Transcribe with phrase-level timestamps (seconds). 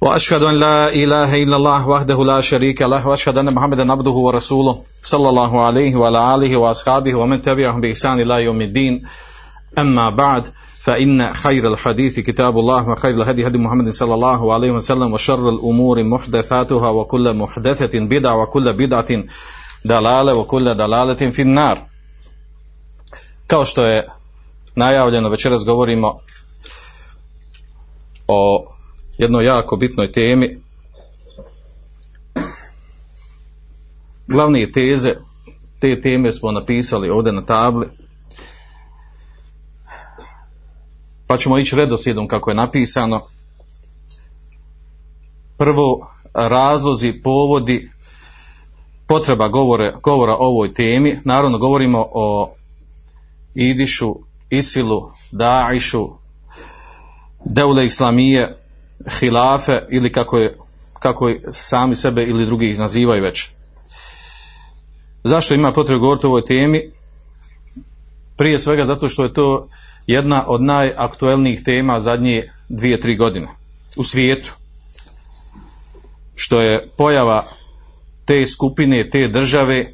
[0.00, 4.82] وأشهد أن لا إله إلا الله وحده لا شريك له وأشهد أن محمدا عبده ورسوله
[5.02, 9.02] صلى الله عليه وعلى آله وأصحابه ومن تبعهم بإحسان إلى يوم الدين.
[9.78, 10.44] أما بعد
[10.80, 16.04] فإن خير الحديث كتاب الله وخير الهدي هدي محمد صلى الله عليه وسلم وشر الأمور
[16.04, 19.24] محدثاتها وكل محدثة بدعة وكل بدعة
[19.84, 21.86] دلالة وكل دلالة في النار.
[23.46, 24.08] kao što je
[24.74, 26.18] najavljeno večeras govorimo
[28.28, 28.66] o
[29.20, 30.58] jednoj jako bitnoj temi
[34.26, 35.14] glavne teze
[35.80, 37.86] te teme smo napisali ovdje na tabli
[41.30, 43.20] pa ćemo ići redoslijedom kako je napisano.
[45.58, 47.90] Prvo, razlozi, povodi,
[49.06, 51.18] potreba govore, govora o ovoj temi.
[51.24, 52.54] Naravno, govorimo o
[53.54, 54.14] Idišu,
[54.50, 56.08] Isilu, Daišu,
[57.44, 58.59] Deule Islamije,
[59.20, 60.56] Hilafe ili kako je,
[60.98, 63.48] kako je sami sebe ili drugi ih nazivaju već.
[65.24, 66.90] Zašto ima potrebu govoriti o ovoj temi?
[68.36, 69.68] Prije svega zato što je to
[70.06, 73.48] jedna od najaktuelnijih tema zadnje dvije, tri godine
[73.96, 74.54] u svijetu.
[76.34, 77.44] Što je pojava
[78.24, 79.92] te skupine, te države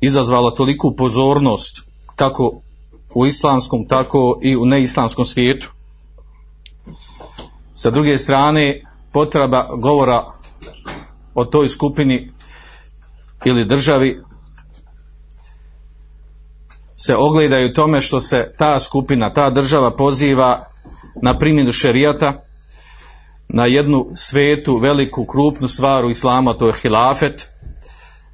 [0.00, 1.82] izazvala toliku pozornost
[2.16, 2.60] kako
[3.14, 5.72] u islamskom, tako i u neislamskom svijetu.
[7.76, 8.82] Sa druge strane,
[9.12, 10.24] potreba govora
[11.34, 12.30] o toj skupini
[13.44, 14.20] ili državi
[16.96, 20.66] se ogledaju tome što se ta skupina, ta država poziva
[21.22, 22.44] na primjenu šerijata,
[23.48, 27.48] na jednu svetu, veliku, krupnu stvar u islama, to je hilafet,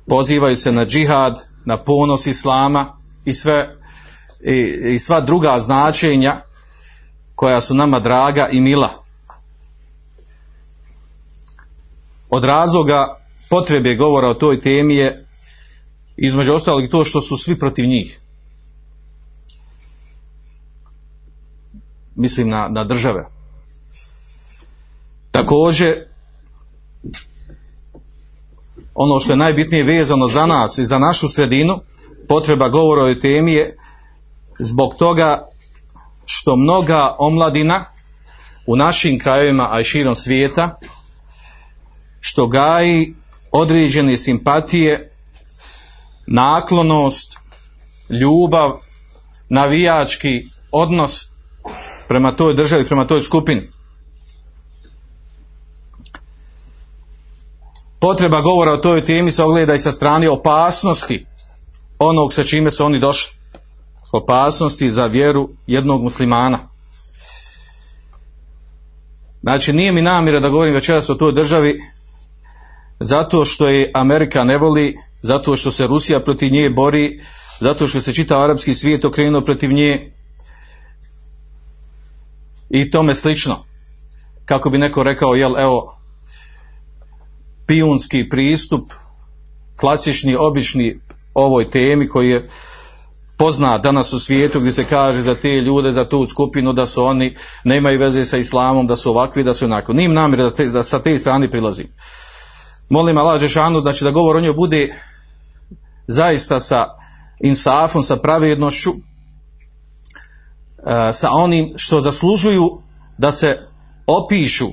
[0.09, 3.77] pozivaju se na džihad, na ponos islama i sve
[4.41, 6.43] i, i sva druga značenja
[7.35, 9.02] koja su nama draga i mila.
[12.33, 13.19] Od razloga
[13.51, 15.27] potrebe govora o toj temi je
[16.17, 18.23] između ostalog to što su svi protiv njih.
[22.17, 23.25] mislim na, na države.
[25.31, 26.05] Također,
[28.95, 31.81] ono što je najbitnije vezano za nas i za našu sredinu,
[32.29, 33.77] potreba govora o temi je
[34.59, 35.49] zbog toga
[36.25, 37.85] što mnoga omladina
[38.67, 40.79] u našim krajevima, a i širom svijeta,
[42.25, 43.15] što gaji
[43.53, 45.13] određene simpatije,
[46.27, 47.39] naklonost,
[48.11, 48.71] ljubav,
[49.49, 51.27] navijački odnos
[52.09, 53.71] prema toj državi, prema toj skupini.
[57.99, 61.27] Potreba govora o toj temi se ogleda i sa strane opasnosti
[61.99, 63.33] onog sa čime su oni došli.
[64.13, 66.59] Opasnosti za vjeru jednog muslimana.
[69.43, 71.81] Znači nije mi namjera da govorim večeras o toj državi
[73.03, 77.21] zato što je Amerika ne voli, zato što se Rusija protiv nje bori,
[77.61, 80.13] zato što se čitav arapski svijet okrenuo protiv nje,
[82.73, 83.65] i tome slično.
[84.45, 85.97] Kako bi neko rekao, jel, evo,
[87.67, 88.93] pijunski pristup,
[89.77, 90.97] klasični, obični
[91.35, 92.49] ovoj temi koji je
[93.37, 97.05] poznat danas u svijetu gdje se kaže za te ljude, za tu skupinu da su
[97.05, 99.93] oni, nemaju veze sa islamom, da su ovakvi, da su onako.
[99.93, 101.87] Nim namjer da, te, da sa te strane prilazim.
[102.93, 104.95] Molim Allah Žešanu da će da govor o njoj bude
[106.07, 106.87] zaista sa
[107.41, 108.93] insafom, sa pravednošću,
[111.13, 112.83] sa onim što zaslužuju
[113.19, 113.69] da se
[114.07, 114.69] opišu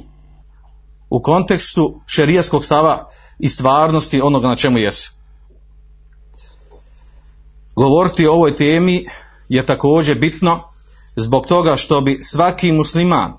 [1.10, 3.10] u kontekstu šerijskog stava
[3.40, 5.12] i stvarnosti onoga na čemu jesu.
[7.76, 9.06] Govoriti o ovoj temi
[9.50, 10.64] je također bitno
[11.16, 13.34] zbog toga što bi svaki musliman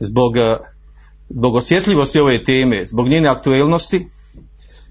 [0.00, 0.32] zbog,
[1.30, 4.06] zbog osjetljivosti ove teme, zbog njene aktuelnosti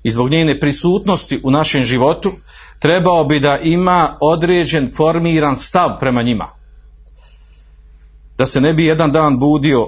[0.03, 2.31] i zbog njene prisutnosti u našem životu
[2.79, 6.49] trebao bi da ima određen formiran stav prema njima.
[8.37, 9.87] Da se ne bi jedan dan budio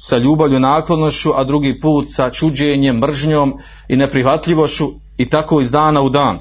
[0.00, 3.58] sa ljubavlju naklonošću, a drugi put sa čuđenjem, mržnjom
[3.88, 6.38] i neprihvatljivošću i tako iz dana u dan.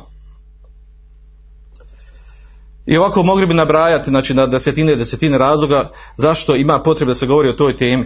[2.86, 7.16] I ovako mogli bi nabrajati znači, na desetine i desetine razloga zašto ima potrebe da
[7.16, 8.06] se govori o toj temi.